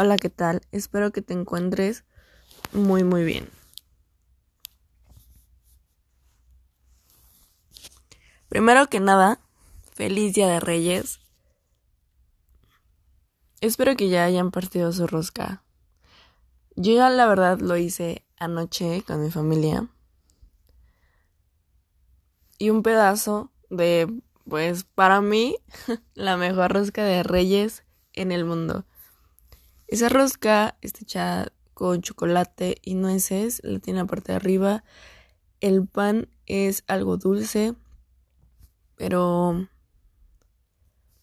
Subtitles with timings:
[0.00, 0.60] Hola, ¿qué tal?
[0.70, 2.04] Espero que te encuentres
[2.72, 3.48] muy, muy bien.
[8.48, 9.40] Primero que nada,
[9.94, 11.18] feliz Día de Reyes.
[13.60, 15.64] Espero que ya hayan partido su rosca.
[16.76, 19.88] Yo ya la verdad lo hice anoche con mi familia.
[22.56, 25.56] Y un pedazo de, pues para mí,
[26.14, 28.84] la mejor rosca de Reyes en el mundo.
[29.88, 34.84] Esa rosca está hecha con chocolate y nueces, la tiene la parte de arriba.
[35.60, 37.74] El pan es algo dulce,
[38.96, 39.66] pero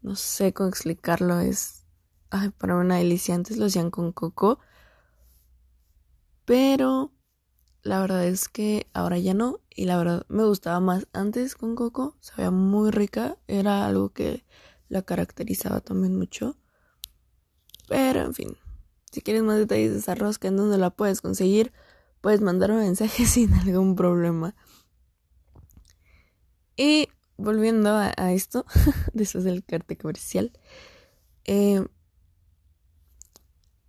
[0.00, 1.38] no sé cómo explicarlo.
[1.40, 1.84] Es
[2.30, 3.34] ay, para una delicia.
[3.34, 4.58] Antes lo hacían con coco,
[6.46, 7.12] pero
[7.82, 9.60] la verdad es que ahora ya no.
[9.68, 12.16] Y la verdad me gustaba más antes con coco.
[12.20, 13.36] Sabía muy rica.
[13.48, 14.46] Era algo que
[14.88, 16.56] la caracterizaba también mucho.
[17.88, 18.56] Pero en fin,
[19.10, 21.72] si quieres más detalles de esa rosca en donde la puedes conseguir,
[22.20, 24.54] puedes mandar un mensaje sin algún problema.
[26.76, 28.66] Y volviendo a, esto,
[29.14, 30.52] después del cartel comercial,
[31.44, 31.86] eh,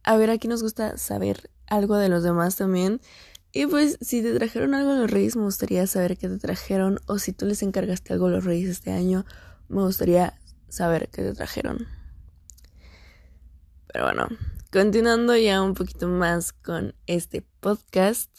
[0.03, 3.01] a ver, aquí nos gusta saber algo de los demás también.
[3.51, 6.99] Y pues, si te trajeron algo los Reyes, me gustaría saber qué te trajeron.
[7.07, 9.25] O si tú les encargaste algo a los Reyes este año,
[9.67, 10.39] me gustaría
[10.69, 11.96] saber qué te trajeron.
[13.97, 14.27] Pero bueno,
[14.71, 18.29] continuando ya un poquito más con este podcast.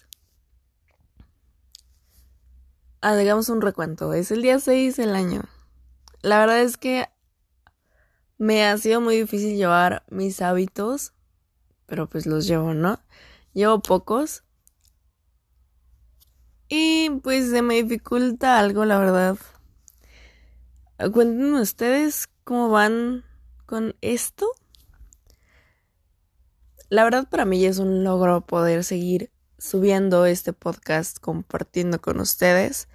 [3.01, 4.13] Hagamos un recuento.
[4.13, 5.43] Es el día 6 del año.
[6.23, 7.09] La verdad es que
[8.37, 11.13] me ha sido muy difícil llevar mis hábitos,
[11.87, 13.01] pero pues los llevo, ¿no?
[13.53, 14.45] Llevo pocos.
[16.69, 19.37] Y pues se me dificulta algo, la verdad.
[20.99, 23.25] Cuéntenme ustedes cómo van
[23.67, 24.53] con esto.
[26.91, 32.89] La verdad para mí es un logro poder seguir subiendo este podcast, compartiendo con ustedes,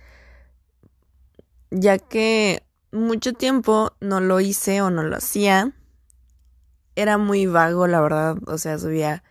[1.70, 5.74] ya que mucho tiempo no lo hice o no lo hacía.
[6.96, 9.24] Era muy vago, la verdad, o sea, subía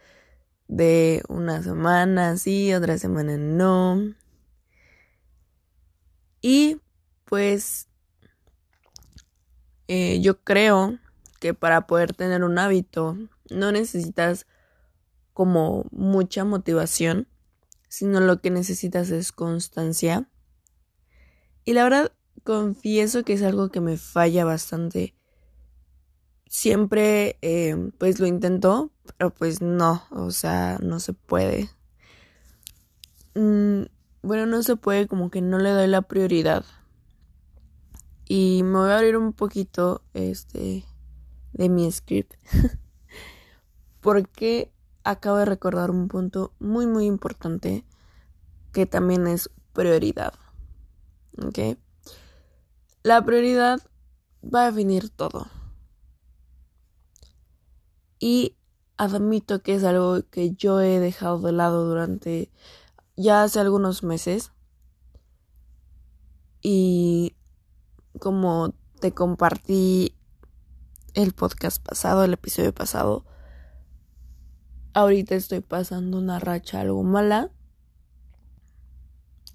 [0.69, 4.15] de una semana sí, otra semana no.
[6.41, 6.81] Y
[7.25, 7.89] pues
[9.89, 10.99] eh, yo creo
[11.41, 13.17] que para poder tener un hábito
[13.51, 14.47] no necesitas
[15.33, 17.29] como mucha motivación,
[17.89, 20.29] sino lo que necesitas es constancia.
[21.65, 22.13] Y la verdad,
[22.45, 25.15] confieso que es algo que me falla bastante.
[26.49, 31.71] Siempre, eh, pues lo intento, pero pues no, o sea, no se puede.
[33.35, 33.85] Mm,
[34.23, 36.65] bueno, no se puede, como que no le doy la prioridad.
[38.29, 40.85] Y me voy a abrir un poquito, este,
[41.53, 42.35] de mi script.
[44.01, 44.73] Porque
[45.05, 47.85] acabo de recordar un punto muy muy importante
[48.73, 50.35] que también es prioridad.
[51.45, 51.79] ¿Ok?
[53.03, 53.81] La prioridad
[54.43, 55.49] va a definir todo.
[58.19, 58.57] Y
[58.97, 62.53] admito que es algo que yo he dejado de lado durante
[63.17, 64.53] ya hace algunos meses.
[66.61, 67.35] Y
[68.21, 70.17] como te compartí
[71.15, 73.25] el podcast pasado, el episodio pasado,
[74.95, 77.51] ahorita estoy pasando una racha algo mala.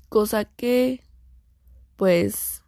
[0.10, 1.04] Cosa que,
[1.96, 2.64] pues,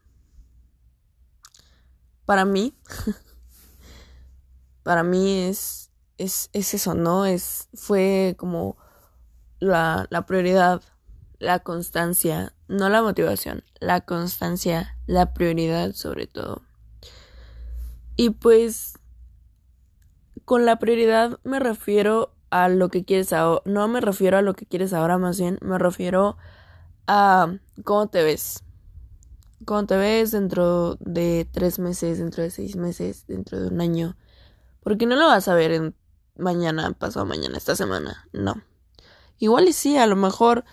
[2.25, 2.75] para mí,
[4.84, 7.25] para mí es, es, es, eso, ¿no?
[7.25, 8.78] Es, fue como
[9.59, 10.81] la, la prioridad,
[11.40, 16.63] la constancia, no la motivación, la constancia, la prioridad sobre todo.
[18.18, 19.00] Y pues,
[20.44, 23.61] con la prioridad me refiero a lo que quieres ahora.
[23.65, 26.37] No me refiero a lo que quieres ahora, más bien me refiero
[27.07, 28.63] a cómo te ves.
[29.65, 34.15] Cómo te ves dentro de tres meses, dentro de seis meses, dentro de un año.
[34.81, 35.95] Porque no lo vas a ver en
[36.38, 38.27] mañana, pasado mañana, esta semana.
[38.31, 38.62] No.
[39.38, 40.63] Igual y sí, a lo mejor,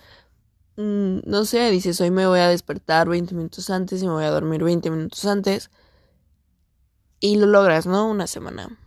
[0.77, 4.25] mm, no sé, dices, hoy me voy a despertar 20 minutos antes y me voy
[4.25, 5.69] a dormir 20 minutos antes.
[7.19, 8.09] Y lo logras, ¿no?
[8.09, 8.77] Una semana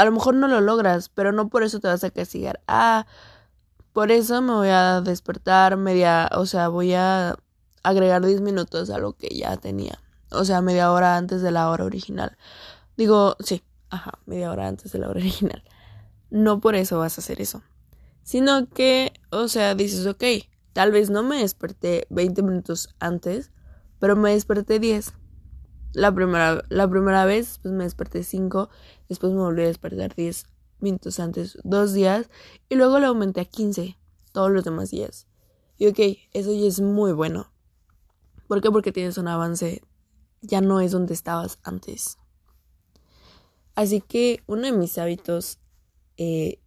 [0.00, 2.62] a lo mejor no lo logras, pero no por eso te vas a castigar.
[2.66, 3.06] Ah,
[3.92, 7.36] por eso me voy a despertar media, o sea, voy a
[7.82, 9.98] agregar 10 minutos a lo que ya tenía.
[10.30, 12.38] O sea, media hora antes de la hora original.
[12.96, 15.62] Digo, sí, ajá, media hora antes de la hora original.
[16.30, 17.62] No por eso vas a hacer eso.
[18.22, 20.24] Sino que, o sea, dices, ok,
[20.72, 23.50] tal vez no me desperté 20 minutos antes,
[23.98, 25.12] pero me desperté 10.
[25.92, 28.70] La primera, la primera vez, pues me desperté 5,
[29.08, 30.46] después me volví a despertar 10
[30.78, 32.30] minutos antes, dos días,
[32.68, 33.98] y luego lo aumenté a 15
[34.32, 35.26] todos los demás días.
[35.76, 35.98] Y ok,
[36.32, 37.52] eso ya es muy bueno.
[38.46, 38.70] ¿Por qué?
[38.70, 39.82] Porque tienes un avance,
[40.42, 42.18] ya no es donde estabas antes.
[43.74, 45.58] Así que uno de mis hábitos
[46.16, 46.60] eh,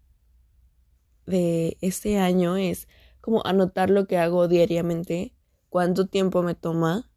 [1.25, 2.87] de este año es
[3.21, 5.33] como anotar lo que hago diariamente,
[5.69, 7.09] cuánto tiempo me toma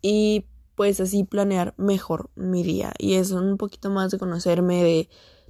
[0.00, 0.46] y
[0.76, 2.92] pues así planear mejor mi día.
[2.98, 5.08] Y es un poquito más de conocerme,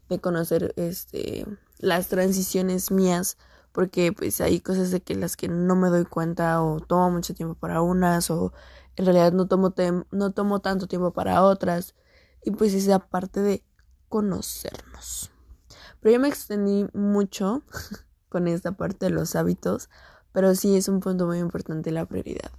[0.09, 1.45] de, conocer este,
[1.79, 3.37] las transiciones mías,
[3.73, 7.35] porque pues hay cosas de que las que no me doy cuenta o tomo mucho
[7.35, 8.53] tiempo para unas o
[8.95, 9.75] en realidad no tomo,
[10.13, 11.95] no tomo tanto tiempo para otras.
[12.43, 13.65] Y pues esa parte de
[14.09, 15.33] conocernos.
[16.01, 17.63] Pero yo me extendí mucho
[18.29, 19.91] con esta parte de los hábitos,
[20.33, 22.53] pero sí es un punto muy importante la prioridad.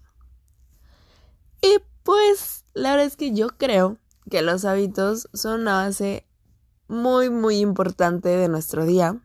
[1.61, 1.77] Y
[2.07, 3.98] pues la verdad es que yo creo
[4.31, 6.25] que los hábitos son una base
[6.88, 9.21] muy muy importante de nuestro día,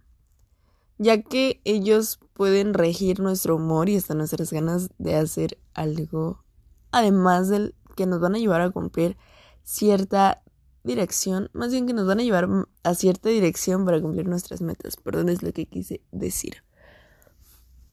[0.98, 6.42] ya que ellos pueden regir nuestro humor y hasta nuestras ganas de hacer algo,
[6.90, 9.16] además del que nos van a ayudar a cumplir
[9.62, 10.42] cierta
[10.82, 12.48] dirección, más bien que nos van a llevar
[12.82, 16.64] a cierta dirección para cumplir nuestras metas, perdón es lo que quise decir.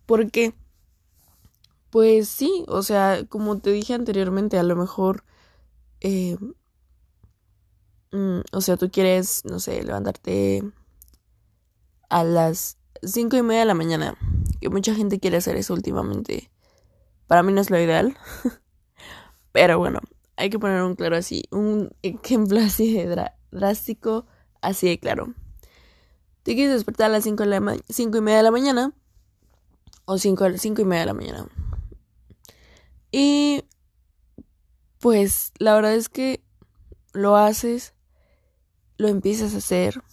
[0.08, 0.56] ¿Por qué?
[1.90, 5.24] Pues sí, o sea, como te dije anteriormente, a lo mejor,
[6.02, 6.38] eh,
[8.12, 10.64] mm, o sea, tú quieres, no sé, levantarte
[12.10, 14.18] a las cinco y media de la mañana,
[14.62, 16.52] que mucha gente quiere hacer eso últimamente.
[17.28, 18.16] Para mí no es lo ideal,
[19.52, 20.00] pero bueno,
[20.38, 24.28] hay que poner un claro así, un ejemplo así de drástico,
[24.62, 25.34] así de claro.
[26.44, 28.94] Te quieres despertar a las cinco, de la cinco y media de la mañana,
[30.06, 31.48] o cinco, cinco y media de la mañana
[33.12, 33.64] y
[35.00, 36.44] pues la verdad es que
[37.14, 37.94] lo haces,
[38.98, 40.04] lo empiezas a hacer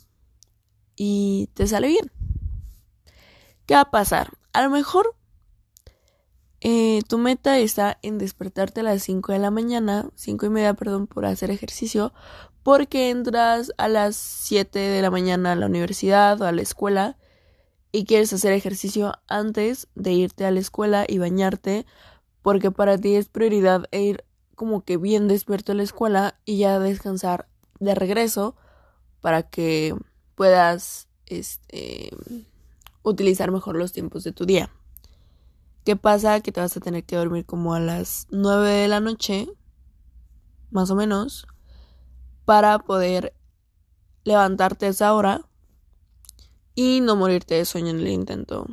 [0.94, 2.10] y te sale bien.
[3.66, 4.30] ¿Qué va a pasar?
[4.52, 5.16] A lo mejor
[6.60, 10.74] eh, tu meta está en despertarte a las 5 de la mañana, 5 y media,
[10.74, 12.12] perdón, por hacer ejercicio,
[12.62, 17.18] porque entras a las 7 de la mañana a la universidad o a la escuela
[17.92, 21.86] y quieres hacer ejercicio antes de irte a la escuela y bañarte
[22.46, 26.78] porque para ti es prioridad ir como que bien despierto a la escuela y ya
[26.78, 27.48] descansar
[27.80, 28.54] de regreso
[29.20, 29.96] para que
[30.36, 32.10] puedas este,
[33.02, 34.70] utilizar mejor los tiempos de tu día.
[35.84, 36.38] ¿Qué pasa?
[36.40, 39.48] Que te vas a tener que dormir como a las 9 de la noche,
[40.70, 41.48] más o menos,
[42.44, 43.34] para poder
[44.22, 45.48] levantarte a esa hora
[46.76, 48.68] y no morirte de sueño en el intento.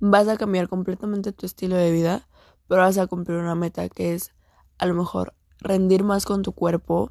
[0.00, 2.26] Vas a cambiar completamente tu estilo de vida
[2.68, 4.32] pero vas a cumplir una meta que es
[4.78, 7.10] a lo mejor rendir más con tu cuerpo,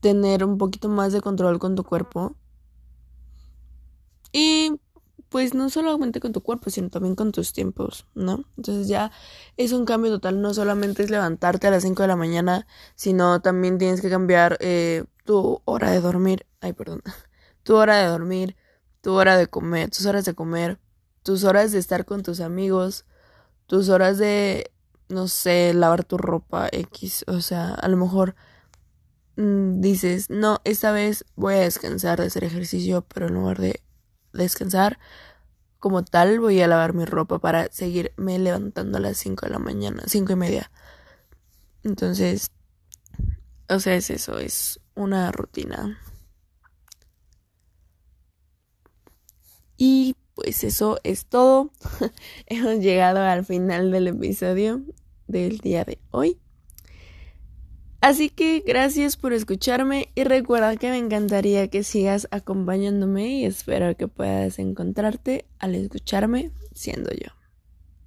[0.00, 2.34] tener un poquito más de control con tu cuerpo.
[4.32, 4.78] Y
[5.28, 8.44] pues no solamente con tu cuerpo, sino también con tus tiempos, ¿no?
[8.56, 9.12] Entonces ya
[9.56, 13.40] es un cambio total, no solamente es levantarte a las 5 de la mañana, sino
[13.40, 17.02] también tienes que cambiar eh, tu hora de dormir, ay, perdón,
[17.62, 18.56] tu hora de dormir,
[19.02, 20.78] tu hora de comer, tus horas de comer,
[21.22, 23.04] tus horas de estar con tus amigos,
[23.68, 24.72] tus horas de,
[25.08, 28.34] no sé, lavar tu ropa X, o sea, a lo mejor
[29.36, 33.82] mm, dices, no, esta vez voy a descansar de hacer ejercicio, pero en lugar de
[34.32, 34.98] descansar
[35.78, 39.58] como tal, voy a lavar mi ropa para seguirme levantando a las 5 de la
[39.60, 40.70] mañana, cinco y media.
[41.84, 42.50] Entonces,
[43.68, 45.98] o sea, es eso, es una rutina.
[49.76, 51.72] Y pues eso es todo.
[52.46, 54.82] Hemos llegado al final del episodio
[55.26, 56.38] del día de hoy.
[58.00, 63.96] Así que gracias por escucharme y recuerda que me encantaría que sigas acompañándome y espero
[63.96, 67.37] que puedas encontrarte al escucharme siendo yo.